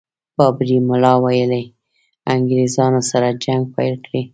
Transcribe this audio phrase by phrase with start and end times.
[0.35, 1.63] بابړي ملا ویلي
[2.33, 4.21] انګرېزانو سره جنګ پيل کړي.